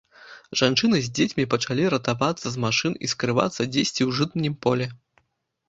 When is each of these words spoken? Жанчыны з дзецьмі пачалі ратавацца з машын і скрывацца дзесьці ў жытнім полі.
Жанчыны 0.61 1.01
з 1.07 1.11
дзецьмі 1.19 1.45
пачалі 1.53 1.85
ратавацца 1.95 2.47
з 2.55 2.63
машын 2.65 2.93
і 3.05 3.13
скрывацца 3.13 3.55
дзесьці 3.73 3.89
ў 3.91 4.11
жытнім 4.21 4.59
полі. 4.67 4.93